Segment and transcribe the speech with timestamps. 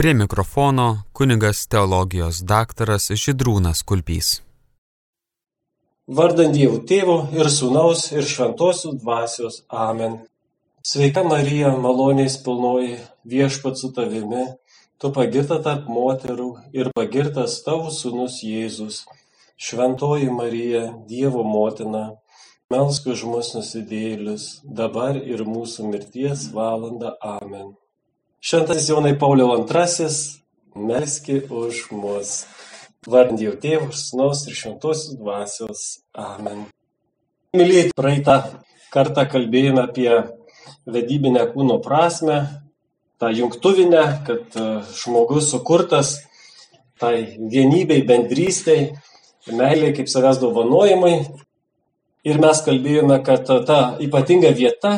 [0.00, 4.28] Prie mikrofono kunigas teologijos daktaras Židrūnas Kulpys.
[6.18, 9.58] Vardant Dievo Tėvo ir Sūnaus ir Šventosios Dvasios.
[9.68, 10.14] Amen.
[10.90, 12.94] Sveika Marija, malonės pilnoji,
[13.34, 14.46] viešpat su tavimi,
[14.96, 16.48] tu pagirta tarp moterų
[16.80, 19.02] ir pagirtas tavo sūnus Jėzus.
[19.68, 22.06] Šventoji Marija, Dievo motina,
[22.72, 27.18] melsk už mus nusidėlius, dabar ir mūsų mirties valanda.
[27.36, 27.74] Amen.
[28.40, 30.06] Šventas Jonai Pauliau II,
[30.74, 32.46] melski už mus.
[33.04, 35.80] Vardant Dievo Tėvų, Sūnaus ir Šventosios Dvasios.
[36.16, 36.62] Amen.
[37.52, 38.36] Mylėjai, praeitą
[38.94, 40.08] kartą kalbėjome apie
[40.88, 42.38] vedybinę kūno prasme,
[43.20, 44.64] tą jungtuvinę, kad e,
[44.96, 46.14] žmogus sukurtas
[46.96, 48.86] tai vienybei, bendrystei,
[49.52, 51.18] meiliai kaip savęs dovanojimai.
[52.24, 54.94] Ir mes kalbėjome, kad ta ypatinga vieta,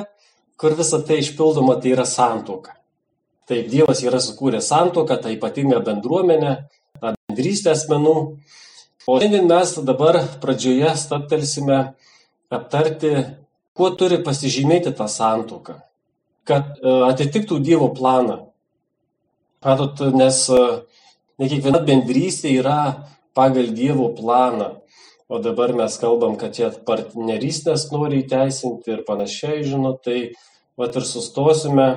[0.55, 2.79] kur visa tai išpildoma, tai yra santoka.
[3.51, 6.53] Taip, Dievas yra sukūręs santoką, tą ypatingą bendruomenę,
[7.03, 8.17] bendrystę asmenų.
[9.03, 11.79] O šiandien mes dabar pradžioje staptelsime
[12.55, 13.11] aptarti,
[13.75, 15.81] kuo turi pasižymėti tą santuoką,
[16.47, 18.39] kad e, atitiktų Dievo planą.
[19.67, 20.61] Matot, nes e,
[21.43, 22.79] ne kiekviena bendrystė yra
[23.35, 24.77] pagal Dievo planą.
[25.33, 30.35] O dabar mes kalbam, kad jie partnerystės nori įteisinti ir panašiai, žinot, tai
[30.79, 31.89] vat ir sustosime,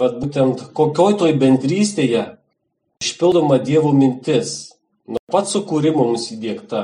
[0.00, 2.24] vat būtent kokioj toj bendrystėje
[3.02, 4.72] išpildoma Dievo mintis,
[5.06, 6.82] nuo pat sukūrimo mums įdėkta.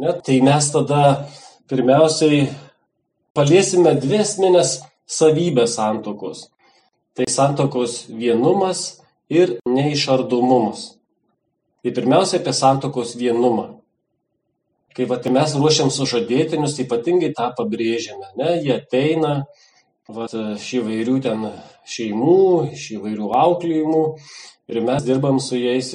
[0.00, 1.02] Ne, tai mes tada
[1.70, 2.46] pirmiausiai
[3.36, 6.48] paliesime dvi esminės savybės santokos.
[7.12, 10.94] Tai santokos vienumas ir neišardomumas.
[11.82, 13.82] Tai pirmiausia apie santokos vienumą.
[14.96, 18.28] Kai vat, mes ruošiam sužadėtinius, ypatingai tą pabrėžiame.
[18.36, 18.58] Ne?
[18.60, 19.32] Jie ateina
[20.08, 21.46] vat, iš įvairių ten
[21.88, 24.02] šeimų, iš įvairių auklėjimų
[24.72, 25.90] ir mes dirbam su jais,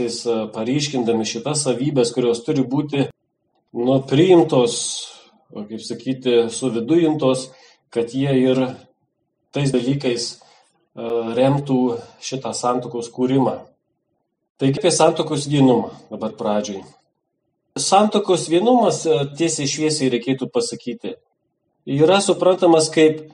[0.53, 3.07] paryškindami šitas savybės, kurios turi būti
[3.77, 4.75] nu, priimtos,
[5.53, 7.47] kaip sakyti, suvidujintos,
[7.93, 8.61] kad jie ir
[9.55, 10.27] tais dalykais
[11.37, 11.79] remtų
[12.23, 13.59] šitą santokos kūrimą.
[14.57, 16.81] Taigi apie santokos vienumą dabar pradžiai.
[17.77, 19.03] Santokos vienumas,
[19.37, 21.13] tiesiai šviesiai reikėtų pasakyti,
[21.85, 23.27] yra suprantamas kaip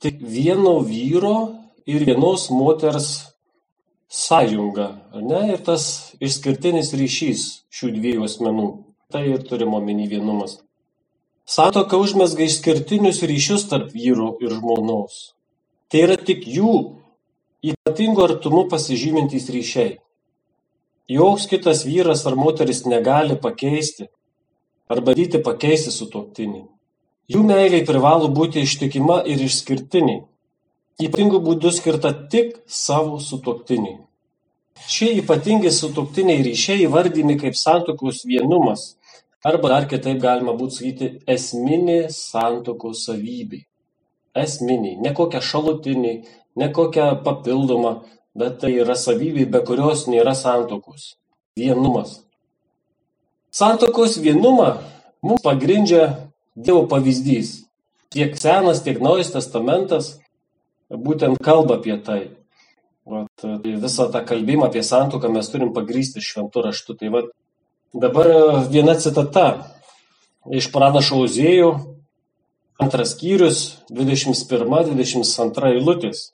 [0.00, 3.30] tik vieno vyro ir vienos moters
[4.10, 5.40] sąjunga, ne?
[5.54, 8.68] Ir tas išskirtinis ryšys šių dviejų asmenų.
[9.10, 10.58] Tai ir turime omeny vienumas.
[11.46, 15.32] Satoka užmesga išskirtinius ryšius tarp vyro ir žmonos.
[15.90, 16.74] Tai yra tik jų
[17.72, 19.96] ypatingo artumu pasižymintys ryšiai.
[21.10, 24.06] Joks kitas vyras ar moteris negali pakeisti
[24.90, 26.62] ar bandyti pakeisti sutuoktinį.
[27.30, 30.22] Jų meiliai privalo būti ištikima ir išskirtiniai
[31.06, 33.98] ypatingu būdu skirta tik savo sutuoktiniui.
[34.88, 38.94] Šie ypatingi sutuoktiniai ryšiai įvardymi kaip santokos vienumas,
[39.44, 43.64] arba dar kitaip galima būtų sakyti esminė santokos savybė.
[44.36, 46.14] Esminiai, ne kokia šalutinė,
[46.56, 47.96] ne kokia papildoma,
[48.38, 51.16] bet tai yra savybė, be kurios nėra santokos.
[51.58, 52.20] Vienumas.
[53.50, 54.76] Santokos vienumą
[55.22, 57.64] mums pagrindžia Dievo pavyzdys.
[58.10, 60.16] Tiek Senas, tiek Naujas testamentas
[60.90, 62.20] būtent kalba apie tai.
[63.10, 66.96] Vat, tai visą tą kalbėjimą apie santuoką mes turim pagrysti šventų raštų.
[67.00, 67.30] Tai vat,
[67.94, 69.46] dabar e, viena citata
[70.50, 71.70] iš pranašo Ozėjų,
[72.80, 76.30] antras skyrius, 21-22 eilutės.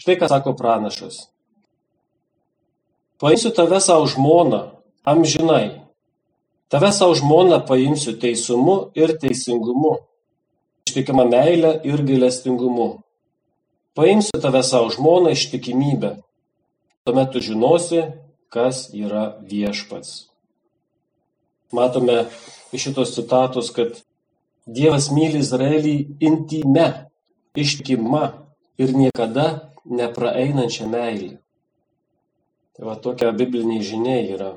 [0.00, 1.28] Štai ką sako pranašas.
[3.22, 4.64] Paimsiu tave savo žmoną,
[5.06, 5.84] amžinai.
[6.72, 10.00] Tave savo žmoną paimsiu teisumu ir teisingumu,
[10.88, 13.02] ištikima meilė ir gailestingumu
[13.94, 16.16] paimsiu tave sau žmoną ištikimybę,
[17.04, 18.02] tuomet tu žinosi,
[18.52, 20.28] kas yra viešpats.
[21.72, 22.26] Matome
[22.72, 24.00] iš šitos citatos, kad
[24.62, 27.08] Dievas myli Izraelį intime,
[27.58, 28.28] ištikima
[28.78, 31.32] ir niekada nepraeinančią meilį.
[32.76, 34.52] Tai va tokia bibliniai žinia yra.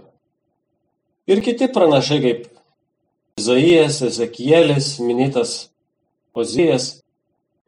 [1.25, 2.43] Ir kiti pranašai kaip
[3.39, 5.55] Izaijas, Ezekielis, minėtas
[6.37, 7.01] Ozijas,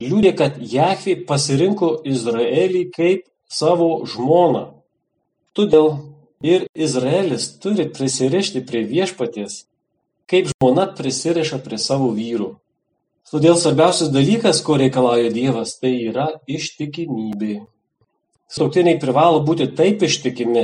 [0.02, 4.68] liudija, kad Jahvė pasirinko Izraelį kaip savo žmoną.
[5.58, 5.90] Todėl
[6.46, 9.64] ir Izraelis turi prisirišti prie viešpaties,
[10.30, 12.54] kaip žmona prisiriša prie savo vyrų.
[13.28, 17.66] Todėl svarbiausias dalykas, ko reikalauja Dievas, tai yra ištikimybė.
[18.48, 20.64] Sutuoktiniai privalo būti taip ištikimi,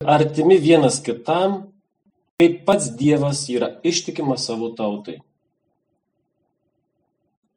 [0.00, 1.66] artimi vienas kitam,
[2.40, 5.18] kaip pats Dievas yra ištikimas savo tautai.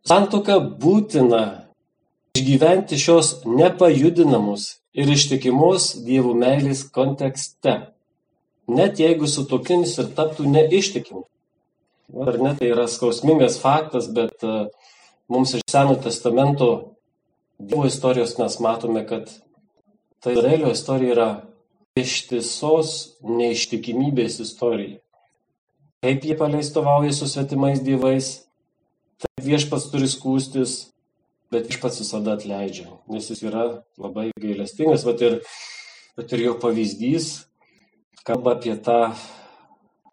[0.10, 1.42] Santuoka būtina
[2.34, 4.64] išgyventi šios nepajudinamos
[4.98, 7.76] ir ištikimos dievų meilės kontekste.
[8.70, 11.26] Net jeigu sutokinis ir taptų neištikimu.
[12.26, 14.66] Ar ne, tai yra skausmingas faktas, bet uh,
[15.30, 16.72] mums iš Seno testamento
[17.60, 19.30] Dievo istorijos mes matome, kad
[20.24, 21.30] ta Izraelio istorija yra
[22.00, 25.02] ištisos neištikimybės istorija.
[26.00, 28.30] Kaip jie paleistovauja su svetimais dievais,
[29.46, 30.78] viešpats turi skūstis,
[31.54, 33.66] bet viešpats visada atleidžia, nes jis yra
[34.00, 35.38] labai gailestingas, bet ir,
[36.20, 37.30] bet ir jo pavyzdys
[38.28, 39.14] kalba apie tą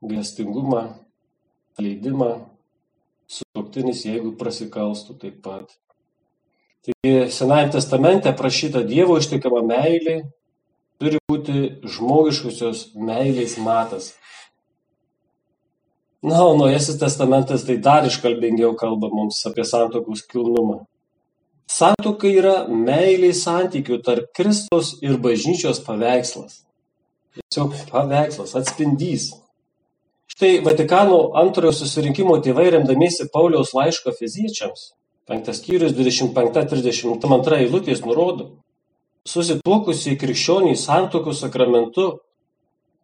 [0.02, 0.84] gailestingumą,
[1.74, 2.30] atleidimą,
[3.28, 5.74] sutoktinis, jeigu prasikalstų taip pat.
[6.86, 10.20] Taigi Senajame testamente prašyta Dievo ištikama meilė
[11.00, 11.64] turi būti
[11.96, 14.12] žmogiškosios meilės matas.
[16.26, 20.80] Na, o Naujasis testamentas tai dar iškalbingiau kalba mums apie santokos kilnumą.
[21.70, 26.64] Santoka yra meilė santykių tarp Kristos ir bažnyčios paveikslas.
[27.36, 29.28] Tiesiog paveikslas, atspindys.
[30.34, 34.88] Štai Vatikano antrojo susirinkimo tėvai remdamiesi Pauliaus laiško fiziečiams,
[35.30, 38.50] 5 skyrius 25-32 eilutės nurodo,
[39.30, 42.16] susituokusiai krikščioniai santokų sakramentu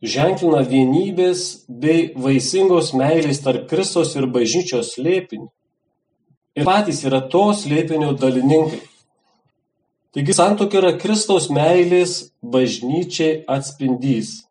[0.02, 5.46] ženklina vienybės bei vaisingos meilės tarp Kristos ir bažnyčios slėpinį.
[6.58, 8.82] Ir patys yra to slėpinio dalininkai.
[10.12, 14.42] Taigi santoka yra Kristaus meilės bažnyčiai atspindys.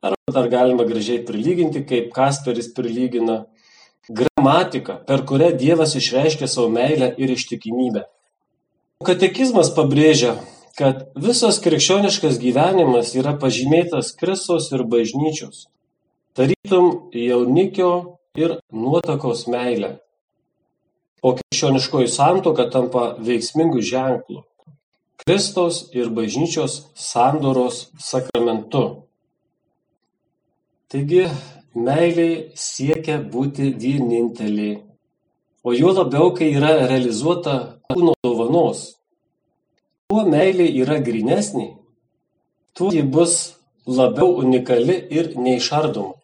[0.00, 3.40] Arba dar galima gražiai prilyginti, kaip Kasperis prilygina
[4.08, 8.04] gramatiką, per kurią Dievas išreiškia savo meilę ir ištikimybę.
[9.04, 10.36] Katekizmas pabrėžia,
[10.78, 15.66] kad visas krikščioniškas gyvenimas yra pažymėtas Kristos ir bažnyčios,
[16.36, 17.92] tarytum jaunikio
[18.38, 19.98] ir nuotakos meilė.
[21.22, 24.44] O krikščioniškoji santoka tampa veiksmingų ženklų-
[25.20, 29.04] Kristaus ir bažnyčios sandoros sakramentu.
[30.88, 31.26] Taigi,
[31.74, 34.82] meilė siekia būti vienintelė,
[35.62, 38.99] o juo labiau, kai yra realizuota kūno dovanos
[40.10, 41.68] kuo meilė yra grynesnė,
[42.74, 43.36] tuo ji bus
[43.86, 46.16] labiau unikali ir neišardoma.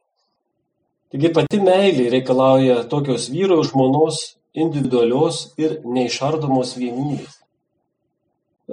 [1.15, 4.19] Taigi pati meilė reikalauja tokios vyro žmonos
[4.59, 7.39] individualios ir neišardomos vienybės.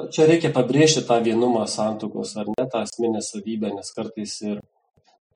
[0.10, 4.58] Čia reikia pabrėžti tą vienumą santokos ar ne tą asmenę savybę, nes kartais ir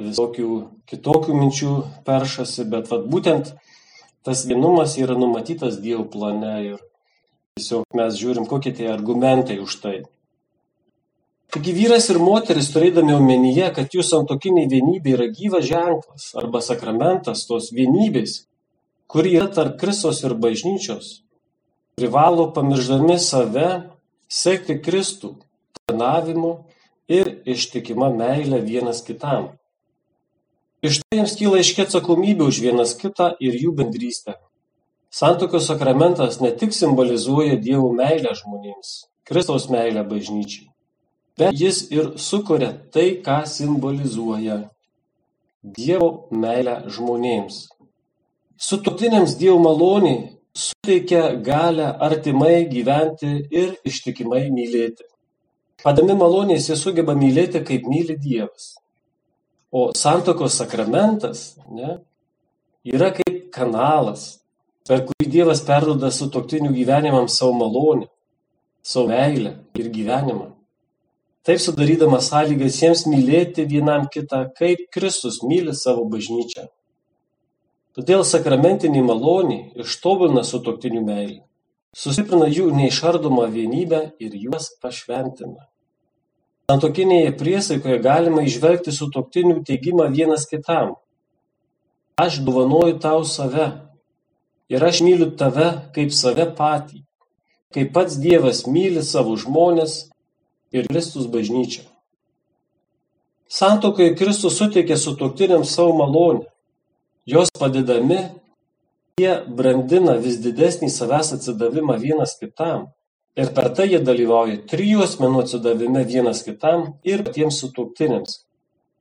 [0.01, 0.49] visokių
[0.89, 1.73] kitokių minčių
[2.07, 3.53] peršasi, bet vat, būtent
[4.25, 6.81] tas vienumas yra numatytas Dievo plane ir
[7.57, 9.95] Tiesiog mes žiūrim, kokie tie argumentai už tai.
[11.49, 17.47] Taigi vyras ir moteris, turėdami omenyje, kad jų santokiniai vienybė yra gyvas ženklas arba sakramentas
[17.49, 18.43] tos vienybės,
[19.09, 21.23] kuri yra tarp Kristos ir bažnyčios,
[21.97, 23.69] privalo pamirždami save
[24.29, 25.33] sekti Kristų
[25.79, 26.53] tarnavimu
[27.09, 29.55] ir ištikima meilė vienas kitam.
[30.85, 34.37] Iš tai jiems kyla iškia atsakomybė už vienas kitą ir jų bendrystę.
[35.09, 40.67] Santuokos sakramentas ne tik simbolizuoja Dievo meilę žmonėms, Kristaus meilę bažnyčiai,
[41.39, 44.59] bet jis ir sukuria tai, ką simbolizuoja
[45.63, 47.67] Dievo meilę žmonėms.
[48.57, 50.17] Sutuoktiniams Dievo malonė
[50.57, 55.05] suteikia galę artimai gyventi ir ištikimai mylėti.
[55.83, 58.73] Padami malonės jie sugeba mylėti, kaip myli Dievas.
[59.71, 61.99] O santokos sakramentas ne,
[62.87, 64.39] yra kaip kanalas,
[64.87, 68.07] per kurį Dievas perduoda sutuoktinių gyvenimams savo malonę,
[68.81, 70.53] savo meilę ir gyvenimą.
[71.47, 76.65] Taip sudarydamas sąlygas jiems mylėti vienam kitą, kaip Kristus myli savo bažnyčią.
[77.95, 81.39] Todėl sakramentinė malonė ištobulina sutuoktinių meilę,
[81.95, 85.65] sustiprina jų neišardomą vienybę ir juos pašventina.
[86.67, 90.97] Santokinėje priesaikoje galima išvelgti sutuoktinių teigimą vienas kitam.
[92.19, 93.69] Aš dovanoju tau save,
[94.69, 97.03] ir aš myliu tave kaip save patį,
[97.73, 100.07] kaip pats Dievas myli savo žmonės
[100.75, 101.85] ir Kristus bažnyčią.
[103.47, 106.49] Santokai Kristus suteikė sutuoktiniams savo malonę.
[107.27, 108.19] Jos padedami,
[109.19, 112.89] jie brandina vis didesnį savęs atsidavimą vienas kitam.
[113.37, 118.39] Ir per tai jie dalyvauja trijų asmenų atsidavime vienas kitam ir patiems sutuoktiniams,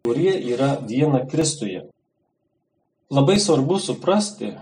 [0.05, 1.87] kurie yra viena Kristuje.
[3.11, 4.53] Labai svarbu suprasti,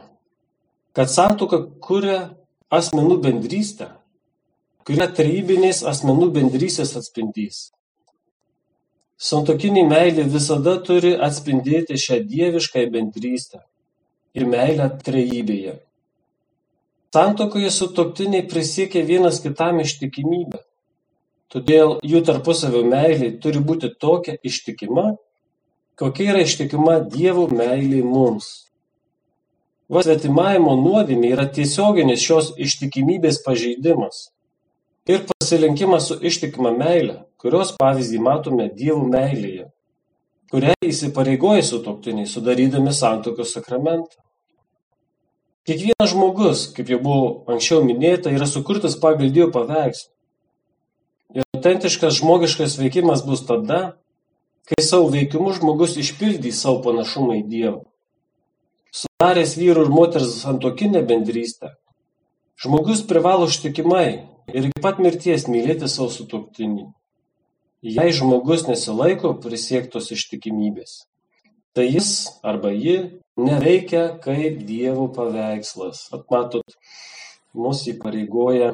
[0.94, 2.34] kad santuoka kuria
[2.70, 3.90] asmenų bendrystę,
[4.84, 7.70] kuri yra trejybinės asmenų bendrystės atspindys.
[9.18, 13.62] Santokinė meilė visada turi atspindėti šią dievišką bendrystę
[14.34, 15.78] ir meilę trejybėje.
[17.14, 20.58] Santokoje sutoktiniai prisiekia vienas kitam ištikimybę.
[21.54, 25.12] Todėl jų tarpusavio meilė turi būti tokia ištikima,
[25.94, 28.63] kokia yra ištikima Dievo meilė mums.
[29.94, 34.24] Vasvetimavimo nuodėmė yra tiesioginis šios ištikimybės pažeidimas
[35.06, 39.68] ir pasilinkimas su ištikima meile, kurios pavyzdį matome Dievo meilėje,
[40.50, 44.18] kurią įsipareigoja sutoktiniai sudarydami santokos sakramentą.
[45.68, 50.10] Kiekvienas žmogus, kaip jau buvo anksčiau minėta, yra sukurtas pagal Dievo paveikslą.
[51.38, 53.82] Ir autentiškas žmogiškas veikimas bus tada,
[54.66, 57.82] kai savo veikimu žmogus išpildys savo panašumą į Dievą.
[58.94, 61.72] Sudaręs vyrų ir moters santokinę bendrystę,
[62.62, 64.08] žmogus privalo ištikimai
[64.54, 66.86] ir iki pat mirties mylėti savo sutuoktinį.
[67.84, 70.94] Jei žmogus nesilaiko prisiektos ištikimybės,
[71.74, 72.10] tai jis
[72.46, 72.96] arba ji
[73.36, 76.06] neveikia kaip Dievo paveikslas.
[76.14, 76.78] Atmatot,
[77.52, 78.72] mus įpareigoja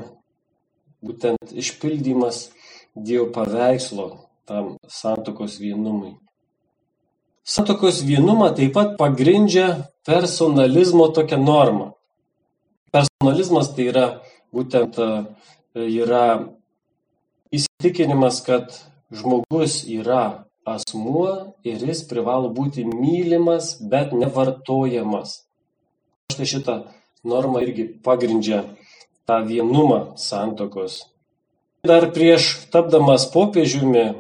[1.00, 2.50] būtent išpildymas
[2.94, 4.10] Dievo paveikslo
[4.44, 6.18] tam santokos vienumui.
[7.44, 11.92] Santokos vienumą taip pat pagrindžia personalizmo tokia norma.
[12.92, 14.06] Personalizmas tai yra
[14.52, 14.98] būtent
[15.74, 16.24] yra
[17.54, 18.74] įsitikinimas, kad
[19.10, 25.40] žmogus yra asmuo ir jis privalo būti mylimas, bet nevartojamas.
[26.30, 26.76] Štai šitą
[27.26, 28.64] normą irgi pagrindžia
[29.26, 31.06] tą vienumą santokos.
[31.86, 34.12] Dar prieš tapdamas popiežiumi,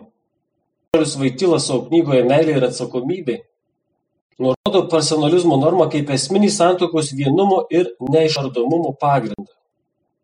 [0.90, 3.34] Paulius Vaitilas savo knygoje Meilė ir atsakomybė
[4.42, 9.46] nurodo personalizmo normą kaip esminį santokos vienumo ir neišardomumo pagrindą.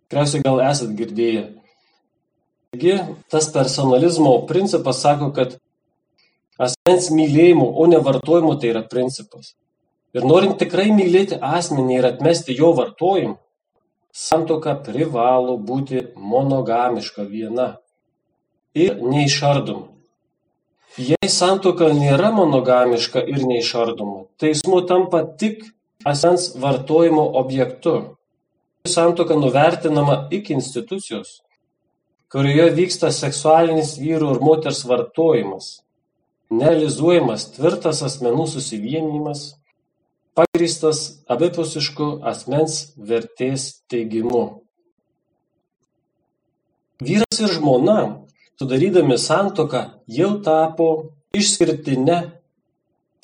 [0.07, 1.45] Tikriausiai gal esat girdėję.
[2.75, 2.99] Taigi,
[3.31, 5.57] tas personalizmo principas sako, kad
[6.59, 9.55] asmens mylėjimo, o ne vartojimo tai yra principas.
[10.19, 13.37] Ir norint tikrai mylėti asmenį ir atmesti jo vartojimą,
[14.11, 17.77] santoka privalo būti monogamiška viena
[18.75, 19.93] ir neišardoma.
[20.97, 25.67] Jei santoka nėra monogamiška ir neišardoma, asmuo tampa tik
[26.09, 28.17] asmens vartojimo objektu
[28.87, 31.41] santuoka nuvertinama iki institucijos,
[32.33, 35.69] kurioje vyksta seksualinis vyrų ir moters vartojimas,
[36.51, 39.57] nerealizuojamas tvirtas asmenų susivienimas,
[40.37, 44.63] pagristas abipusišku asmens vertės teigimu.
[47.03, 47.99] Vyras ir žmona,
[48.61, 50.89] sudarydami santoką, jau tapo
[51.37, 52.19] išskirtinė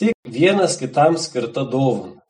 [0.00, 2.20] tik vienas kitam skirta dovana.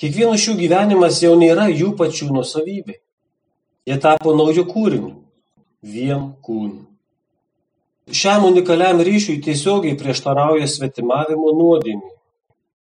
[0.00, 2.96] Kiekvieno šių gyvenimas jau nėra jų pačių nusavybė.
[3.86, 5.12] Jie tapo naujų kūrinių,
[5.82, 6.80] vien kūnų.
[8.12, 12.10] Šiam unikaliam ryšiui tiesiogiai prieštarauja svetimavimo nuodėmė,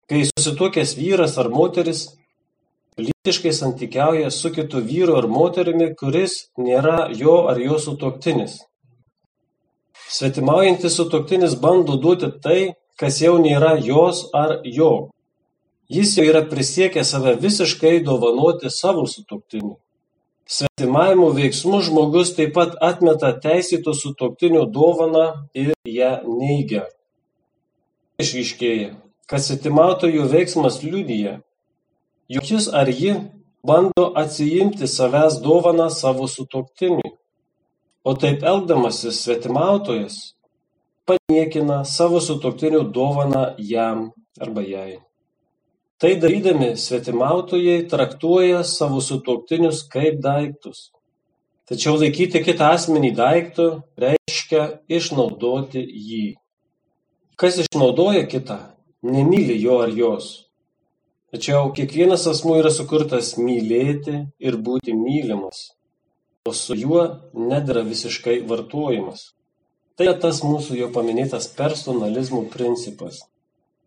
[0.09, 2.07] kai susituokęs vyras ar moteris
[3.01, 8.59] lytiškai santykiauja su kitu vyru ar moterimi, kuris nėra jo ar jo sutoktinis.
[10.11, 12.59] Svetimaujantis sutoktinis bando duoti tai,
[12.99, 15.11] kas jau nėra jos ar jo.
[15.91, 19.77] Jis jau yra prisiekęs save visiškai dovanoti savo sutuoktiniui.
[20.51, 25.25] Svetimavimo veiksmu žmogus taip pat atmeta teisėto sutuoktinio dovaną
[25.55, 26.83] ir ją neigia.
[28.19, 28.89] Išryškėja,
[29.31, 31.37] kad svetimautojo veiksmas liudyja,
[32.35, 33.15] jog jis ar ji
[33.63, 37.15] bando atsijimti savęs dovaną savo sutuoktiniui.
[38.03, 40.15] O taip elgdamasis svetimautojas
[41.05, 44.99] paniekina savo sutuoktinio dovaną jam arba jai.
[46.01, 50.89] Tai darydami svetimautojai traktuoja savo sutuoktinius kaip daiktus.
[51.69, 53.65] Tačiau laikyti kitą asmenį daiktu
[54.01, 56.25] reiškia išnaudoti jį.
[57.37, 58.57] Kas išnaudoja kitą,
[59.05, 60.31] nemyli jo ar jos.
[61.31, 65.69] Tačiau kiekvienas asmuo yra sukurtas mylėti ir būti mylimas,
[66.45, 69.31] o su juo nedara visiškai vartojimas.
[69.95, 73.21] Tai yra tas mūsų jau paminėtas personalizmo principas.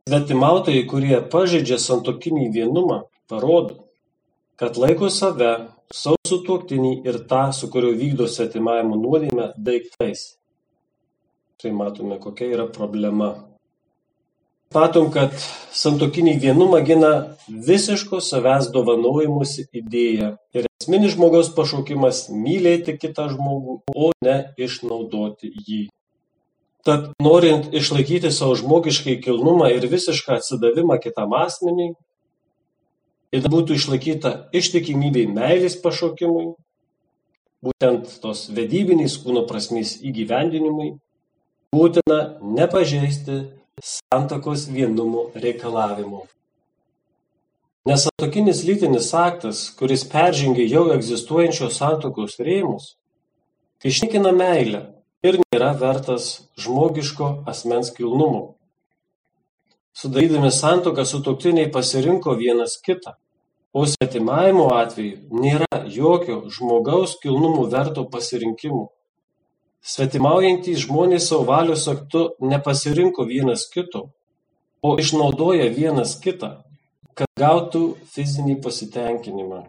[0.06, 3.80] Svetimautojai, kurie pažeidžia santuokinį vienumą, parodo,
[4.61, 5.54] kad laiko save,
[5.90, 10.34] savo sutuoktinį ir tą, su kuriuo vykdo svetimavimo nuodėmę, daiktais.
[11.58, 13.32] Tai matome, kokia yra problema.
[14.75, 15.34] Matom, kad
[15.75, 17.12] santokinį vienumą gina
[17.49, 25.85] visiško savęs dovanojimusi idėja ir esminis žmogaus pašaukimas mylėti kitą žmogų, o ne išnaudoti jį.
[26.85, 31.95] Tad norint išlaikyti savo žmogiškai kilnumą ir visišką atsidavimą kitam asmeniui,
[33.33, 36.53] ir būtų išlaikyta ištikimybė meilės pašaukimui,
[37.64, 40.99] būtent tos vedybinės kūno prasmės įgyvendinimui,
[41.73, 42.21] būtina
[42.61, 43.41] nepažeisti
[43.81, 46.26] santakos vienumo reikalavimų.
[47.85, 52.95] Nesatokinis lytinis aktas, kuris peržengia jau egzistuojančios santokos rėmus,
[53.85, 54.81] išnikina meilę
[55.21, 56.31] ir nėra vertas
[56.64, 58.57] žmogiško asmens kilnumo.
[59.93, 63.19] Sudarydami santoką sutuoktiniai pasirinko vienas kitą,
[63.76, 68.87] o svetimavimo atveju nėra jokio žmogaus kilnumų verto pasirinkimo.
[69.85, 74.07] Svetimaujantys žmonės savo valios aktu nepasirinko vienas kito,
[74.81, 76.64] o išnaudoja vienas kitą,
[77.18, 79.62] kad gautų fizinį pasitenkinimą.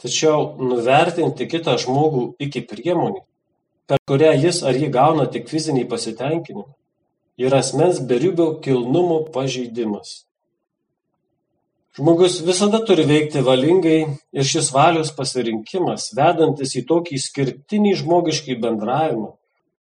[0.00, 3.20] Tačiau nuvertinti kitą žmogų iki priemonį,
[3.90, 6.68] per kurią jis ar ji gauna tik fizinį pasitenkinimą,
[7.40, 10.24] ir asmens beribio kilnumo pažeidimas.
[11.96, 14.00] Žmogus visada turi veikti valingai
[14.32, 19.32] ir šis valios pasirinkimas, vedantis į tokį skirtinį žmogiškai bendravimą,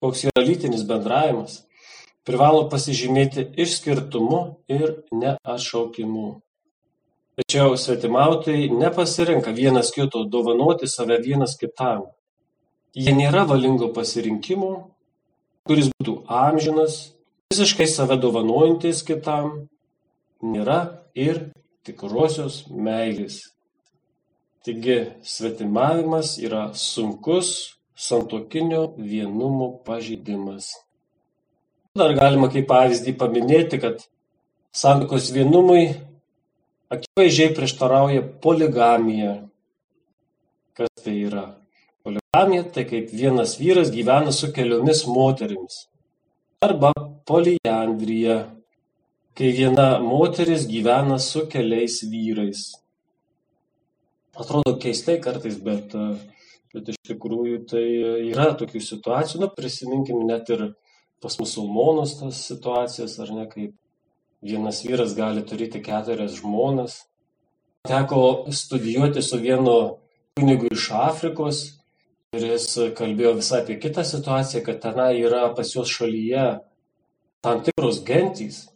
[0.00, 1.65] koks yra lytinis bendravimas,
[2.26, 6.26] privalo pasižymėti išskirtumu ir neatšaukimu.
[7.36, 12.06] Tačiau svetimautojai nepasirenka vienas kito dovanoti save vienas kitam.
[12.96, 14.70] Jie nėra valingo pasirinkimo,
[15.68, 16.96] kuris būtų amžinas
[17.52, 19.68] visiškai save dovanojantis kitam
[20.42, 20.78] nėra
[21.14, 21.50] ir
[21.86, 23.42] tikrosios meilės.
[24.64, 27.52] Taigi svetimavimas yra sunkus
[27.94, 30.72] santokinio vienumo pažeidimas.
[31.96, 34.02] Dar galima kaip pavyzdį paminėti, kad
[34.76, 35.94] santokos vienumui
[36.92, 39.32] akivaizdžiai prieštarauja poligamija.
[40.76, 41.46] Kas tai yra?
[42.04, 45.86] Poligamija tai kaip vienas vyras gyvena su keliomis moterimis.
[46.68, 46.92] Arba
[47.28, 48.38] poliandrija,
[49.36, 52.66] kai viena moteris gyvena su keliais vyrais.
[54.36, 55.96] Atrodo keistai kartais, bet,
[56.76, 57.86] bet iš tikrųjų tai
[58.34, 59.46] yra tokių situacijų.
[59.46, 60.74] Nu, prisiminkime net ir
[61.26, 63.74] pas musulmonus tas situacijas, ar ne, kaip
[64.46, 67.00] vienas vyras gali turėti keturias žmonas.
[67.86, 69.74] Teko studijuoti su vienu
[70.38, 71.64] kunigu iš Afrikos
[72.36, 72.68] ir jis
[72.98, 76.46] kalbėjo visai apie kitą situaciją, kad tenai yra pas juos šalyje
[77.42, 78.66] tam tikros gentys,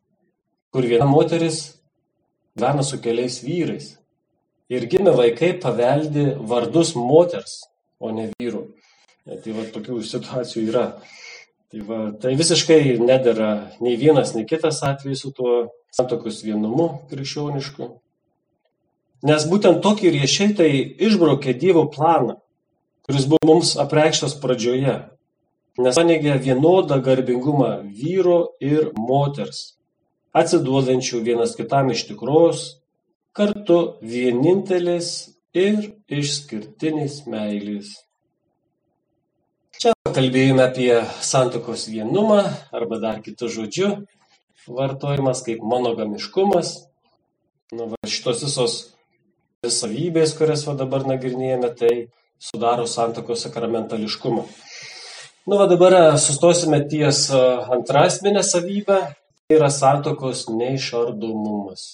[0.75, 1.63] kur viena moteris
[2.59, 3.95] gyvena su keliais vyrais.
[4.71, 7.61] Ir gimę vaikai paveldi vardus moters,
[7.99, 8.67] o ne vyrų.
[9.27, 10.85] Tai va tokių situacijų yra.
[11.71, 15.53] Tai, va, tai visiškai nedėra nei vienas, nei kitas atvejis su tuo
[15.95, 17.93] santokos vienumu krikščionišku.
[19.31, 20.71] Nes būtent tokį riešiai tai
[21.07, 22.41] išbraukė Dievo planą,
[23.07, 24.99] kuris buvo mums apreikštas pradžioje
[25.79, 29.77] nes paneigia vienodą garbingumą vyro ir moters,
[30.37, 32.65] atsiduodančių vienas kitam iš tikros,
[33.37, 35.11] kartu vienintelės
[35.55, 37.95] ir išskirtinės meilės.
[40.11, 40.91] Kalbėjome apie
[41.23, 42.41] santokos vienumą
[42.75, 43.91] arba dar kitų žodžių
[44.67, 46.73] vartojimas kaip monogamiškumas.
[47.71, 48.75] Nu, va, šitos visos
[49.63, 51.93] savybės, kurias va dabar nagrinėjame, tai
[52.43, 54.45] sudaro santokos sakramentališkumą.
[55.47, 57.47] Nu, va dabar e, sustosime ties e,
[57.79, 59.01] antrasmenę savybę,
[59.47, 61.89] tai yra santokos neišardomumas.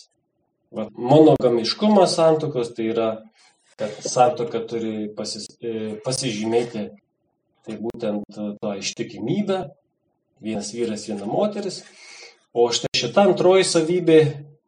[0.73, 3.11] Va, monogamiškumas santokos tai yra,
[3.77, 6.89] kad santoka turi pasis, e, pasižymėti
[7.67, 9.61] tai būtent tą ištikimybę,
[10.43, 11.83] vienas vyras, viena moteris.
[12.57, 14.21] O štai šita antroji savybė,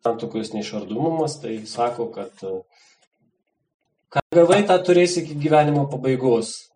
[0.04, 2.34] santokos neišardomumas, tai sako, kad
[4.12, 6.68] ką gavai, tą turėsi iki gyvenimo pabaigos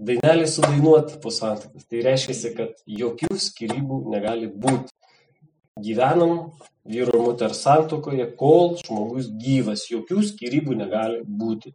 [0.00, 1.84] dainelė sudainuota po santuokos.
[1.90, 4.94] Tai reiškia, kad jokių skirybų negali būti.
[5.80, 6.34] Gyvenam
[6.88, 11.72] vyro ir moters santuokoje, kol žmogus gyvas, jokių skirybų negali būti.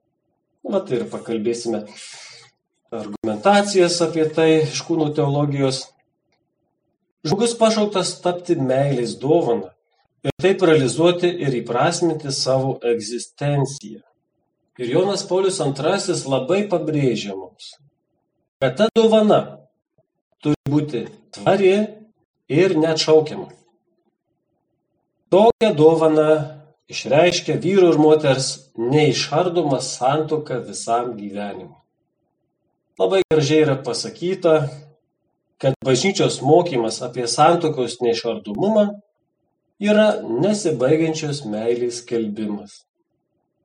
[0.66, 1.86] Nu, vat ir pakalbėsime
[2.94, 5.86] argumentacijas apie tai iš kūno teologijos.
[7.26, 9.72] Žmogus pašauktas tapti meilės dovana
[10.26, 14.04] ir taip realizuoti ir įprasminti savo egzistenciją.
[14.78, 17.78] Ir Jonas Paulius II labai pabrėžia mums,
[18.60, 19.40] kad ta dovana
[20.44, 21.06] turi būti
[21.38, 21.76] tvari
[22.52, 23.48] ir neatšaukiama.
[25.32, 26.28] Tokią dovaną
[26.92, 31.85] išreiškia vyro ir moters neišardoma santoka visam gyvenimui.
[32.96, 34.70] Labai gražiai yra pasakyta,
[35.60, 38.86] kad bažnyčios mokymas apie santokos neišardomumą
[39.84, 42.86] yra nesibaigiančios meilės kelbimas.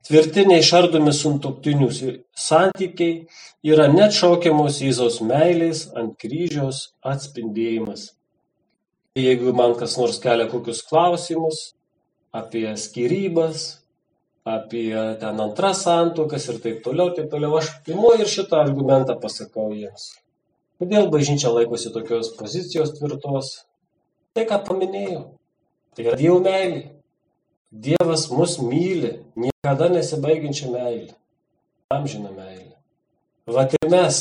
[0.09, 1.90] Tvirti neišardomi sutuoktinių
[2.35, 3.29] santykiai
[3.71, 8.09] yra neatšaukiamos Jėzaus meilės ant kryžiaus atspindėjimas.
[9.14, 11.69] Jeigu man kas nors kelia kokius klausimus
[12.35, 13.80] apie skirybas,
[14.44, 19.70] apie ten antras santokas ir taip toliau, taip toliau, aš imu ir šitą argumentą pasakau
[19.74, 20.14] jiems.
[20.81, 23.50] Kodėl bažnyčia laikosi tokios pozicijos tvirtos?
[24.33, 25.24] Tai, ką paminėjau.
[25.96, 26.87] Tai yra Dievo meilė.
[27.70, 31.12] Dievas mus myli, niekada nesibaigiančią meilę,
[31.94, 32.72] amžiną meilę.
[33.46, 34.16] Vat ir mes,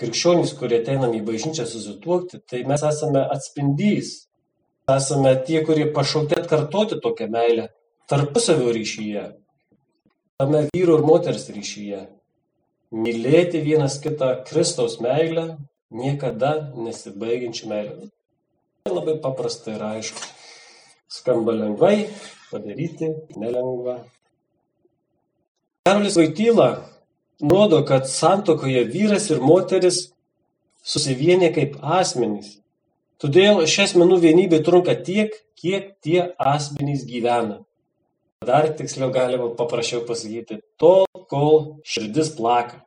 [0.00, 4.14] krikščionys, kurie ateinam į bažnyčią susituokti, tai mes esame atspindys.
[4.88, 7.66] Esame tie, kurie pašaukti atkartoti tokią meilę
[8.08, 9.24] tarpusavio ryšyje,
[10.38, 12.02] tame vyro ir moters ryšyje.
[12.92, 15.56] Mylėti vienas kitą Kristaus meilę,
[15.90, 18.10] niekada nesibaigiančią meilę.
[18.84, 20.20] Tai labai paprasta ir aišku.
[21.08, 22.10] Skamba lengvai,
[22.50, 23.08] padaryti
[23.40, 23.96] nelengva.
[25.88, 26.68] Karolis Vaityla
[27.40, 30.02] nurodo, kad santokoje vyras ir moteris
[30.84, 32.58] susivienė kaip asmenys.
[33.22, 37.62] Todėl šias menų vienybė trunka tiek, kiek tie asmenys gyvena.
[38.44, 42.82] Dar tiksliau galima paprasčiau pasakyti, tol, kol širdis plaka.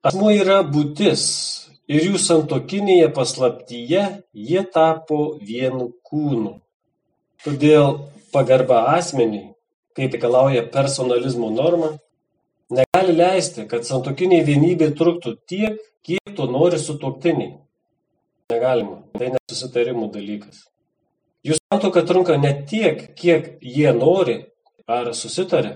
[0.00, 1.24] Asmuo yra būtis
[1.92, 6.54] ir jų santokinėje paslaptyje jie tapo vienu kūnu.
[7.44, 8.00] Todėl
[8.32, 9.52] pagarba asmeniui,
[9.92, 11.92] kaip reikalauja personalizmo norma,
[12.72, 17.58] negali leisti, kad santokiniai vienybė truktų tiek, kiek to nori sutuoktiniai.
[18.52, 20.64] Negalima, tai nesusitarimų dalykas.
[21.44, 24.38] Jų santoka trunka ne tiek, kiek jie nori
[24.88, 25.74] ar susitarė,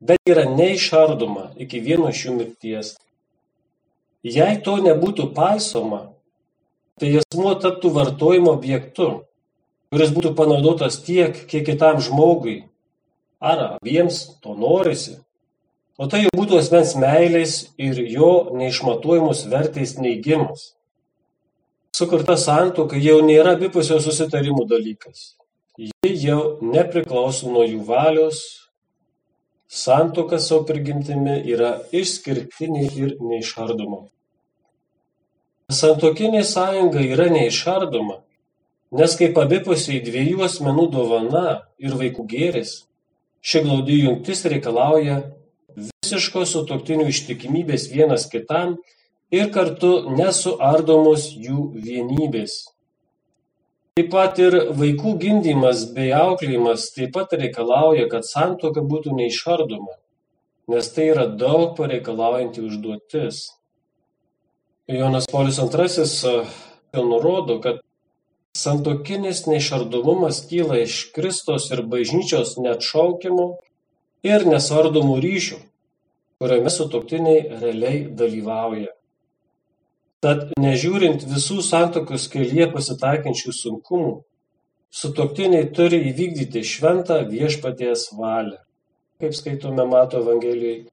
[0.00, 2.94] bet yra neišardoma iki vieno iš jų mirties.
[4.24, 6.06] Jei to nebūtų paisoma,
[7.00, 9.10] tai asmuo taptų vartojimo objektu
[9.90, 12.60] kuris būtų panaudotas tiek, kiek kitam žmogui,
[13.42, 15.16] ar abiems to norisi,
[15.98, 20.76] o tai jau būtų asmens meilės ir jo neišmatuojamos vertės neigimas.
[22.00, 25.34] Sukurta santuoka jau nėra abipusio susitarimų dalykas.
[25.76, 28.38] Ji jau nepriklauso nuo jų valios.
[29.68, 33.98] Santuoka savo prigimtimi yra išskirtinė ir neišardoma.
[35.80, 38.16] Santokinė sąjunga yra neišardoma,
[38.96, 41.44] nes kaip abipusiai dviejų asmenų dovana
[41.76, 42.72] ir vaikų gėris,
[43.44, 45.20] ši glaudi jungtis reikalauja
[45.76, 48.78] visiškos sutuoktinių ištikimybės vienas kitam
[49.34, 52.56] ir kartu nesuardomos jų vienybės.
[53.98, 59.98] Taip pat ir vaikų gimdymas bei auklėjimas taip pat reikalauja, kad santoka būtų neišardoma,
[60.70, 63.44] nes tai yra daug pareikalaujanti užduotis.
[64.90, 67.84] Jonas Paulius II nurodo, kad
[68.58, 73.44] Santuokinis neišardomumas kyla iš Kristos ir bažnyčios neatšaukiamų
[74.26, 75.58] ir nesvardomų ryšių,
[76.42, 78.90] kuriame sutuoktiniai realiai dalyvauja.
[80.20, 84.14] Tad nežiūrint visų santokos kelyje pasitaikančių sunkumų,
[84.92, 88.58] sutuoktiniai turi įvykdyti šventą viešpaties valią.
[89.20, 90.90] Kaip skaitome Mato Evangelijoje.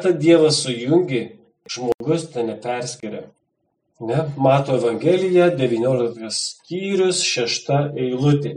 [0.00, 1.20] Tad Dievas sujungi,
[1.68, 3.26] žmogus ten neperskiria.
[4.00, 4.24] Ne?
[4.36, 8.54] Mato Evangelija, 19 skyrius, 6 eilutė.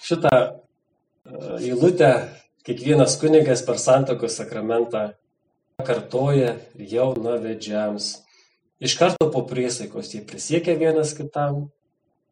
[0.00, 0.50] Šitą e,
[1.60, 2.10] eilutę
[2.64, 5.10] kiekvienas kunigas per santokos sakramentą
[5.84, 8.10] kartoja jaunavedžiams.
[8.80, 11.66] Iš karto po priesaikos jie prisiekia vienas kitam,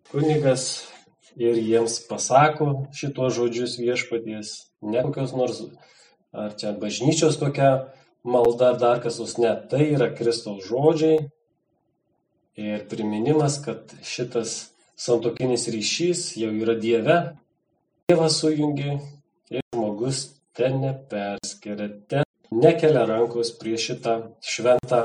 [0.08, 0.88] kunigas
[1.36, 5.60] ir jiems pasako šitos žodžius viešpaties, ne kokios nors,
[6.32, 7.90] ar čia bažnyčios kokia
[8.24, 11.28] malda, ar dar kas nors, ne, tai yra Kristaus žodžiai,
[12.58, 17.18] ir priminimas, kad šitas santokinis ryšys jau yra Dieve.
[18.08, 18.96] Dievas sujungi
[19.52, 20.24] ir žmogus
[20.56, 25.02] ten neperskiria, ten nekelia rankos prieš šitą šventą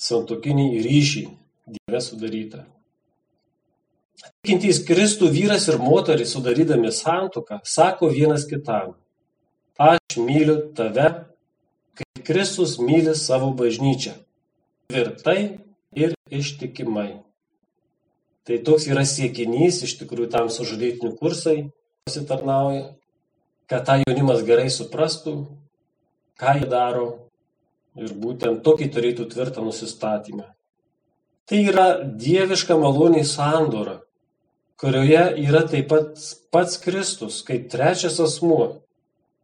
[0.00, 1.24] santokinį ryšį
[1.70, 2.64] Dieve sudarytą.
[4.42, 8.96] Tikintys Kristų vyras ir moteris sudarydami santuoką sako vienas kitam,
[9.78, 11.06] aš myliu tave,
[11.96, 14.16] kaip Kristus myli savo bažnyčią.
[14.90, 15.60] Tvirtai
[15.94, 17.20] ir ištikimai.
[18.44, 21.70] Tai toks yra siekinys, iš tikrųjų tam sužadėtinių kursai
[22.08, 22.96] pasitarnauja,
[23.70, 25.36] kad tą jaunimas gerai suprastų,
[26.40, 27.06] ką jie daro
[28.00, 30.46] ir būtent tokį turėtų tvirtą nusistatymą.
[31.50, 31.86] Tai yra
[32.24, 33.98] dieviška maloniai sandora,
[34.80, 36.20] kurioje yra taip pat
[36.54, 38.68] pats Kristus kaip trečias asmuo,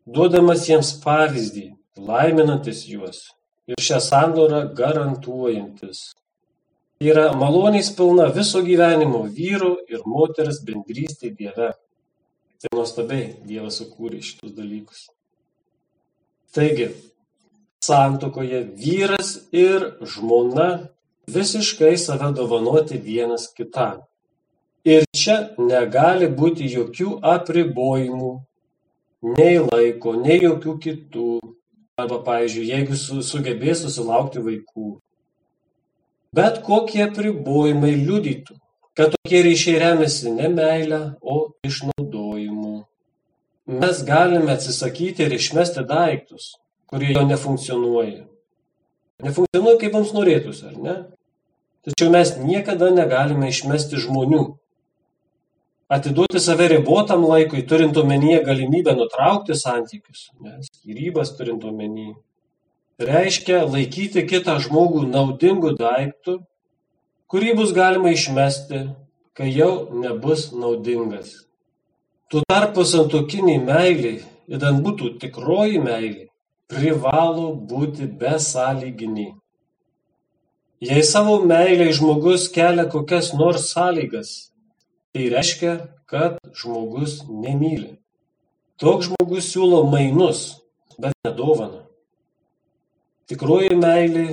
[0.07, 1.67] duodamas jiems pavyzdį,
[2.11, 3.25] laiminantis juos
[3.67, 6.07] ir šią sandorą garantuojantis
[7.03, 11.75] yra malonės pilna viso gyvenimo vyro ir moters bendrystė Dieve.
[12.57, 15.09] Tai nuostabiai Dievas sukūrė šitus dalykus.
[16.57, 16.89] Taigi,
[17.85, 20.69] santokoje vyras ir žmona
[21.29, 24.03] visiškai save dovanoti vienas kitam.
[24.87, 28.33] Ir čia negali būti jokių apribojimų,
[29.37, 31.31] nei laiko, nei jokių kitų.
[31.97, 34.89] Arba, pavyzdžiui, jeigu su, sugebės susilaukti vaikų,
[36.37, 38.57] Bet kokie apribojimai liudytų,
[38.99, 42.83] kad tokie ryšiai remiasi ne meile, o išnaudojimu.
[43.67, 46.55] Mes galime atsisakyti ir išmesti daiktus,
[46.87, 48.25] kurie jau nefunkcionuoja.
[49.27, 50.97] Nefunkcionuoja, kaip mums norėtųsi, ar ne?
[51.87, 54.45] Tačiau mes niekada negalime išmesti žmonių.
[55.87, 60.33] Atiduoti save ribotam laikui, turint omenyje galimybę nutraukti santykius,
[60.67, 62.17] skirybas turint omenyje,
[62.99, 66.41] reiškia laikyti kitą žmogų naudingu daiktu,
[67.31, 68.83] kurį bus galima išmesti,
[69.39, 71.46] kai jau nebus naudingas.
[72.27, 74.17] Tuo tarpu santokiniai meiliai,
[74.51, 76.25] idant būtų tikroji meilė,
[76.67, 79.37] privalo būti besąlyginiai.
[80.83, 84.33] Jei savo meiliai žmogus kelia kokias nors sąlygas,
[85.15, 85.77] tai reiškia,
[86.11, 87.95] kad žmogus nemyli.
[88.83, 90.59] Toks žmogus siūlo mainus,
[90.99, 91.85] bet nedovana.
[93.31, 94.29] Tikroji meilė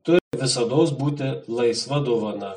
[0.00, 2.56] turi visada būti laisva dovana.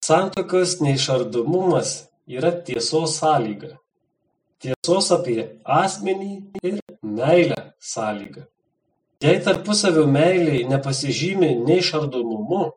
[0.00, 3.74] Santokas neišardomumas yra tiesos sąlyga.
[4.60, 8.46] Tiesos apie asmenį ir meilę sąlyga.
[9.20, 12.70] Jei tarpusavio meiliai nepasižymi neišardomumu,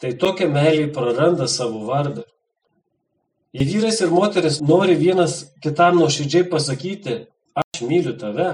[0.00, 2.24] tai tokia meiliai praranda savo vardą.
[3.54, 7.14] Jei vyras ir moteris nori vienas kitam nuoširdžiai pasakyti,
[7.60, 8.48] aš myliu tave,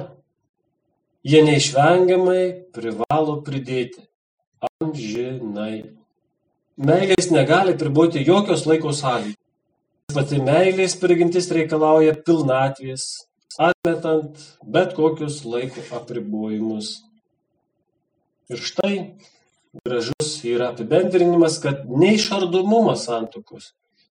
[1.25, 2.43] jie neišvengiamai
[2.75, 4.03] privalo pridėti
[4.67, 5.85] amžinai.
[6.79, 9.48] Meilės negali priboti jokios laiko sąlygos.
[10.09, 13.03] Pati meilės prigimtis reikalauja pilnatvės,
[13.61, 16.95] atmetant bet kokius laiko apribojimus.
[18.49, 18.95] Ir štai
[19.85, 23.75] gražus yra apibendrinimas, kad neišardomumas santokos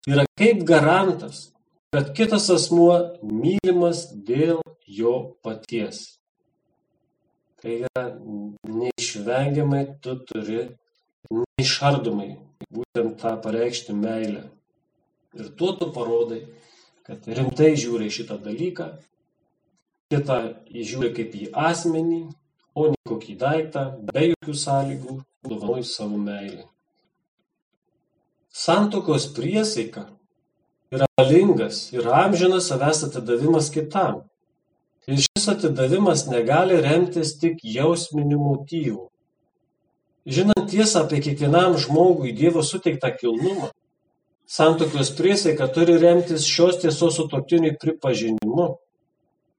[0.08, 1.50] yra kaip garantas,
[1.92, 5.12] kad kitas asmuo mylimas dėl jo
[5.44, 6.00] paties.
[7.60, 8.06] Tai yra
[8.80, 10.64] neišvengiamai tu turi
[11.28, 12.32] neišardomai
[12.72, 14.48] būtent tą pareikšti meilę.
[15.38, 16.42] Ir tuo tu parodai,
[17.06, 18.88] kad rimtai žiūri šitą dalyką,
[20.12, 22.22] kitą žiūri kaip į asmenį,
[22.76, 25.16] o ne kokį daiktą, be jokių sąlygų,
[25.48, 26.66] dovanoji savo meilį.
[28.52, 30.04] Santokos priesaika
[30.92, 34.20] yra valingas ir amžinas savęs atidavimas kitam.
[35.08, 39.06] Ir šis atidavimas negali remtis tik jausminių motyvų.
[40.28, 43.72] Žinant tiesą apie kiekvienam žmogui Dievo suteiktą kilnumą,
[44.52, 48.64] Santuokos priesaika turi remtis šios tiesos sutuoktiniui pripažinimu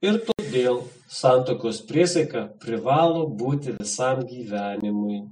[0.06, 5.24] ir todėl santuokos priesaika privalo būti visam gyvenimui,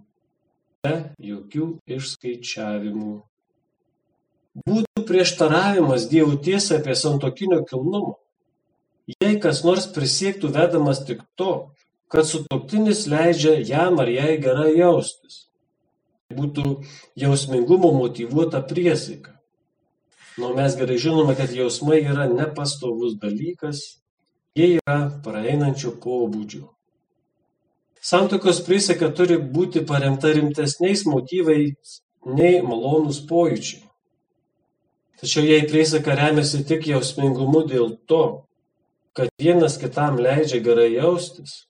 [0.81, 0.93] be
[1.27, 3.13] jokių išskaičiavimų.
[4.65, 8.15] Būtų prieštaravimas Dievo tiesai apie santokinio kilnumą,
[9.13, 11.51] jei kas nors prisiektų vedamas tik to,
[12.09, 15.45] kad sutuoktinis leidžia jam ar jai gerai jaustis.
[16.33, 16.65] Būtų
[17.25, 19.37] jausmingumo motivuota priesaika.
[20.37, 23.81] Nu, mes gerai žinome, kad jausmai yra nepastovus dalykas,
[24.55, 26.69] jie yra praeinančio pobūdžio.
[28.01, 33.83] Santokos priseka turi būti paremta rimtesniais motyvais nei malonus pojūčiai.
[35.21, 38.23] Tačiau jei priseka remiasi tik jausmingumu dėl to,
[39.13, 41.67] kad vienas kitam leidžia gerai jaustis,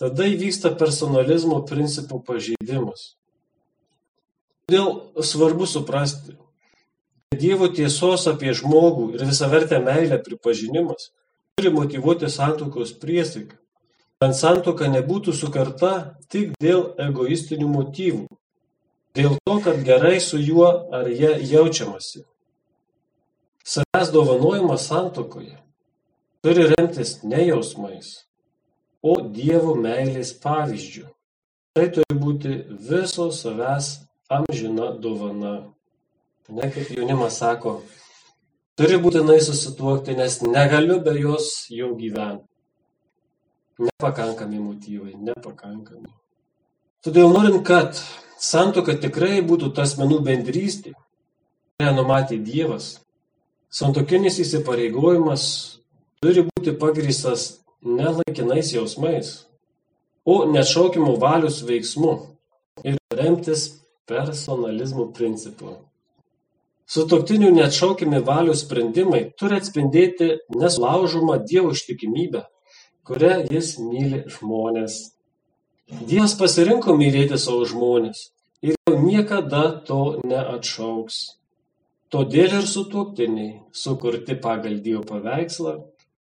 [0.00, 3.16] tada įvyksta personalizmo principų pažeidimas.
[4.70, 4.94] Todėl
[5.26, 6.38] svarbu suprasti,
[7.30, 11.12] Dievo tiesos apie žmogų ir visavertę meilę pripažinimas
[11.54, 13.54] turi motyvuoti santuokos priesaiką,
[14.18, 15.92] kad santuoka nebūtų sukarta
[16.32, 18.26] tik dėl egoistinių motyvų,
[19.14, 22.24] dėl to, kad gerai su juo ar jie jaučiamasi.
[23.62, 25.56] Savęs dovanojimas santuokoje
[26.42, 28.24] turi remtis ne jausmais,
[29.02, 31.06] o Dievo meilės pavyzdžių.
[31.76, 32.56] Tai turi būti
[32.90, 35.70] viso savęs amžina dovana.
[36.50, 37.80] Ne kaip jaunimas sako,
[38.78, 42.46] turi būtinai susituokti, nes negaliu be jos jau gyventi.
[43.80, 46.10] Nepakankami motyvai, nepakankami.
[47.04, 47.96] Todėl norint, kad
[48.36, 50.92] santoka tikrai būtų tas menų bendrystė,
[51.78, 52.98] kurią numatė Dievas,
[53.72, 55.44] santokinis įsipareigojimas
[56.20, 57.46] turi būti pagristas
[57.86, 59.30] ne laikinais jausmais,
[60.26, 62.16] o nešaukimo valios veiksmu
[62.84, 63.68] ir remtis
[64.10, 65.78] personalizmo principu.
[66.90, 72.40] Sutuoktinių neatšaukiami valios sprendimai turi atspindėti nesulaužomą Dievo ištikimybę,
[73.06, 74.96] kuria jis myli žmonės.
[76.10, 78.24] Dievas pasirinko mylėti savo žmonės
[78.66, 81.20] ir jau niekada to neatšauks.
[82.10, 85.76] Todėl ir sutuoktiniai, sukurti pagal Dievo paveikslą,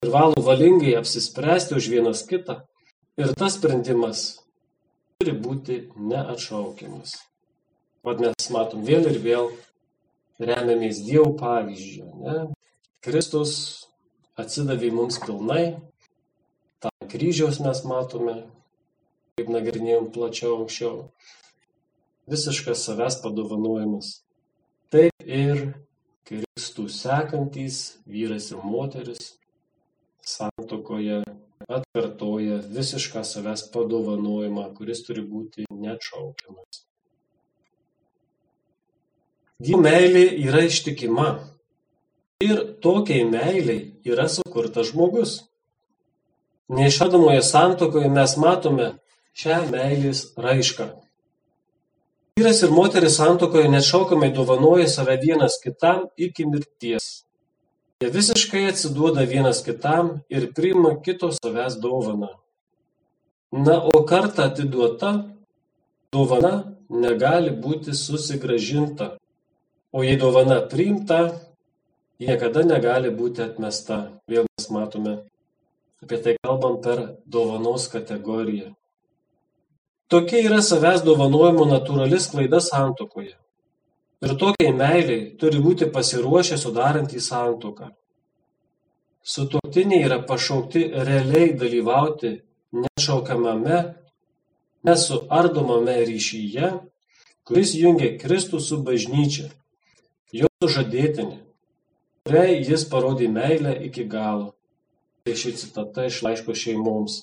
[0.04, 2.58] privalo valingai apsispręsti už vienas kitą
[3.16, 4.26] ir tas sprendimas
[5.16, 7.16] turi būti neatšaukiamas.
[8.04, 9.48] Vat mes matom vėl ir vėl
[10.38, 12.06] remiamės Dievo pavyzdžiu.
[12.22, 12.36] Ne?
[13.04, 13.52] Kristus
[14.38, 15.78] atsidavė mums pilnai,
[16.82, 18.36] tą kryžiaus mes matome,
[19.38, 21.08] kaip nagrinėjom plačiau anksčiau,
[22.30, 24.18] visiškas savęs padovanojimas.
[24.92, 25.68] Taip ir
[26.28, 29.34] Kristų sekantys vyras ir moteris
[30.28, 31.22] santokoje
[31.68, 36.87] atkartoja visišką savęs padovanojimą, kuris turi būti neatšaukiamas.
[39.58, 41.30] Dievo meilė yra ištikima.
[42.46, 45.32] Ir tokiai meiliai yra sukurtas žmogus.
[46.70, 48.86] Neišardomoje santokoje mes matome
[49.34, 50.86] šią meilės raišką.
[52.38, 57.10] Vyras ir moteris santokoje nešaukamai dovanoja save vienas kitam iki mirties.
[57.98, 62.36] Jie visiškai atsiduoda vienas kitam ir priima kito savęs dovaną.
[63.50, 65.16] Na, o kartą atiduota
[66.14, 69.16] dovana negali būti susigražinta.
[69.92, 71.20] O jei dovana priimta,
[72.20, 74.20] ji niekada negali būti atmesta.
[74.28, 75.14] Vėl mes matome
[76.02, 78.74] apie tai kalbam per dovanos kategoriją.
[80.08, 83.34] Tokia yra savęs dovanojimo natūrali sklaida santokoje.
[84.24, 87.90] Ir tokiai meiliai turi būti pasiruošę sudarantį santoką.
[89.22, 92.30] Sutuoktiniai yra pašaukti realiai dalyvauti
[92.72, 93.82] nešaukiamame,
[94.84, 96.72] nesuardomame ryšyje,
[97.44, 99.50] kuris jungia Kristų su bažnyčia,
[100.34, 101.40] jo sužadėtinė,
[102.26, 104.54] kuriai jis parodė meilę iki galo.
[105.24, 107.20] Tai ši citata iš laiško šeimoms.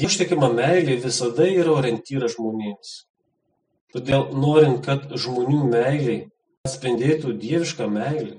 [0.00, 2.92] Ištikima meilė visada yra orientyras žmonėms.
[3.94, 6.20] Todėl norint, kad žmonių meiliai
[6.66, 8.36] atspindėtų dievišką meilę,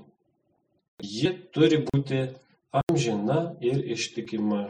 [1.04, 2.22] ji turi būti
[2.72, 4.62] amžina ir ištikima.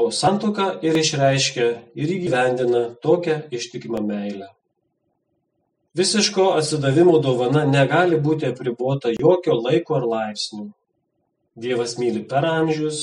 [0.00, 4.50] O santoka ir išreiškia ir įgyvendina tokią ištikimą meilę.
[5.96, 10.66] Visiško atsidavimo dovana negali būti apribota jokio laiko ar laipsnių.
[11.56, 12.98] Dievas myli per amžius,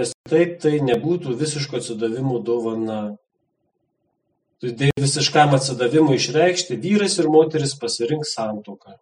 [0.00, 3.00] nes taip tai nebūtų visiško atsidavimo dovana.
[4.64, 8.96] Todėl visiškam atsidavimui išreikšti vyras ir moteris pasirinks santuoką.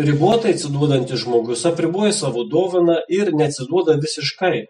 [0.00, 4.62] Ribotai atsiduodantis žmogus apriboja savo dovaną ir neatsiduoda visiškai.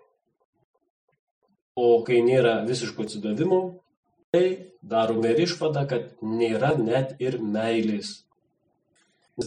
[1.79, 3.61] O kai nėra visiško atsidavimo,
[4.31, 8.21] tai darome ir išvadą, kad nėra net ir meilės.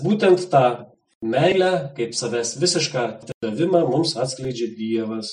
[0.04, 0.91] Būtent tą
[1.24, 5.32] meilę, kaip savęs visišką atidavimą mums atskleidžia Dievas.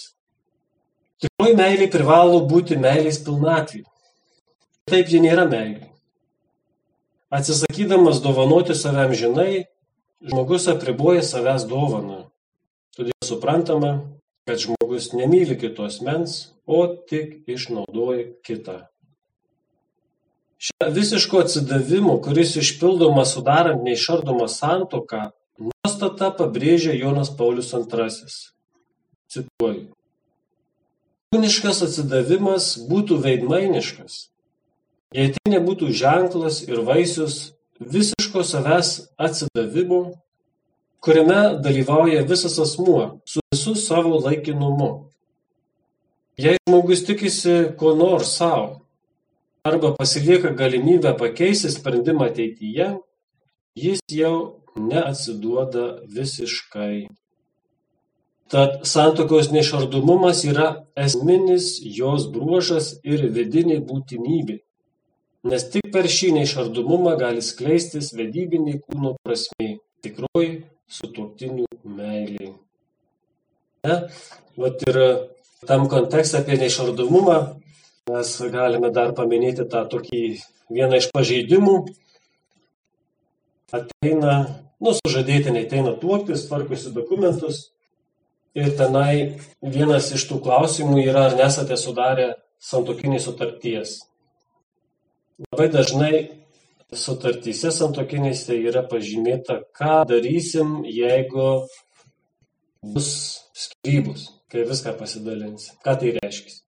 [1.21, 3.83] Tikroji meilė privalo būti meilės pilnatvė.
[4.91, 5.91] Taip ji nėra meilė.
[7.31, 9.65] Atsisakydamas dovanoti savęm žinai,
[10.31, 12.23] žmogus apriboja savęs dovaną.
[12.95, 13.93] Todėl suprantama,
[14.47, 18.81] kad žmogus nemyli kitos mens, o tik išnaudoja kitą.
[20.61, 28.11] Šią visiško atsidavimo, kuris išpildoma sudarant neišardomą santoką, nuostata pabrėžia Jonas Paulius II.
[29.31, 29.87] Cituoju.
[31.31, 34.19] Kūniškas atsidavimas būtų veidmainiškas,
[35.11, 40.21] Jei tai nebūtų ženklas ir vaisius visiško savęs atsidavimo,
[41.03, 45.09] kuriame dalyvauja visas asmuo su visu savo laikinumu.
[46.39, 48.80] Jei žmogus tikisi ko nors savo
[49.71, 52.89] arba pasilieka galimybę pakeisti sprendimą ateityje,
[53.85, 54.37] jis jau
[54.77, 57.09] neatsiduoda visiškai.
[58.51, 60.73] Tad santokos neišardomumas yra
[61.07, 64.59] esminis jos bruožas ir vidinė būtinybė
[65.49, 72.53] nes tik per šį neišardomumą gali skleistis vedybinė kūno prasmė, tikroji sutuoktinių meilė.
[73.87, 73.97] Ne?
[74.61, 74.99] Vat ir
[75.69, 77.39] tam kontekste apie neišardomumą
[78.11, 80.23] mes galime dar paminėti tą tokį
[80.73, 81.77] vieną iš pažeidimų.
[83.77, 84.35] Ateina,
[84.83, 87.69] nu, sužadėtiniai ateina tuoktis, tvarkosi dokumentus
[88.59, 93.95] ir tenai vienas iš tų klausimų yra, ar nesate sudarę santokinės sutarties.
[95.51, 96.15] Labai dažnai
[96.93, 101.47] sutartyse santokinėse yra pažymėta, ką darysim, jeigu
[102.83, 103.13] bus
[103.55, 105.79] skyrybus, kai viską pasidalinsim.
[105.85, 106.59] Ką tai reiškia?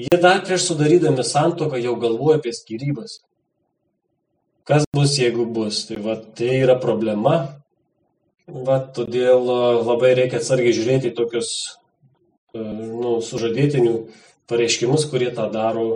[0.00, 3.18] Jie dar prieš sudarydami santoką jau galvoja apie skyrybas.
[4.64, 5.82] Kas bus, jeigu bus?
[5.88, 7.34] Tai, va, tai yra problema.
[8.46, 9.44] Va, todėl
[9.84, 11.52] labai reikia atsargiai žiūrėti tokius
[12.54, 13.94] nu, sužadėtinių
[14.50, 15.86] pareiškimus, kurie tą daro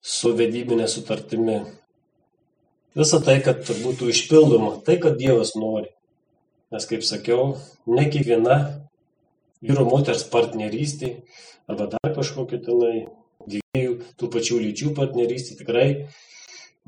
[0.00, 1.62] su vedybine sutartimi.
[2.96, 5.88] Visa tai, kad būtų išpildoma, tai, kad Dievas nori.
[6.74, 7.54] Nes, kaip sakiau,
[7.88, 8.60] ne kiekviena
[9.62, 11.20] vyro moters partnerystė
[11.70, 13.06] arba dar kažkokia tenai
[13.46, 15.86] dviejų tų pačių lyčių partnerystė tikrai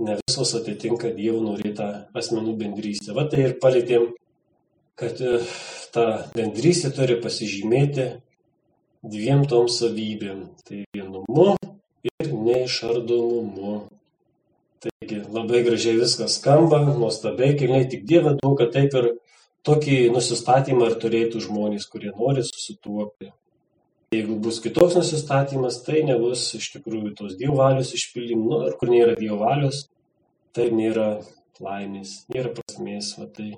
[0.03, 3.14] ne visos atitinka Dievo norėtą asmenų bendrystę.
[3.16, 4.11] Va tai ir palėtėm,
[4.99, 5.41] kad e,
[5.95, 6.07] ta
[6.37, 8.09] bendrystė turi pasižymėti
[9.03, 10.47] dviem tom savybėm.
[10.66, 11.53] Tai vienumu
[12.09, 13.74] ir neišardomumu.
[14.83, 19.12] Taigi labai gražiai viskas skamba, nuostabiai, kilniai tik Dieve duok, kad taip ir
[19.66, 23.30] tokį nusistatymą ir turėtų žmonės, kurie nori susituokti.
[24.13, 28.93] Jeigu bus kitoks nusistatymas, tai nebus iš tikrųjų tos Dievo valios išpildymų, nu, ir kur
[28.93, 29.87] nėra Dievo valios,
[30.53, 31.23] tai nėra
[31.63, 33.15] laimės, nėra prasmės.
[33.17, 33.55] Va, tai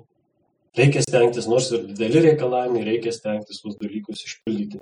[0.79, 4.79] reikia stengtis, nors ir dideli reikalavimai, reikia stengtis tuos dalykus išpildyti.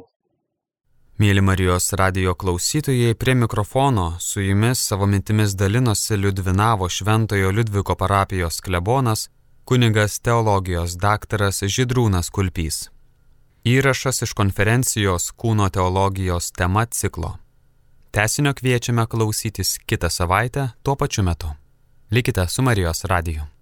[1.21, 8.61] Mėly Marijos radio klausytojai, prie mikrofono su jumis savo mintimis dalinosi Liudvinavo Šventojo Liudviko parapijos
[8.61, 9.29] klebonas,
[9.65, 12.92] kunigas teologijos daktaras Židrūnas Kulpys.
[13.63, 17.37] Įrašas iš konferencijos Kūno teologijos tema ciklo.
[18.11, 21.47] Tesinio kviečiame klausytis kitą savaitę tuo pačiu metu.
[22.11, 23.52] Likite su Marijos radiju.